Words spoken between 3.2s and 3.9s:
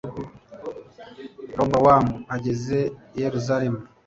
yeruzalemu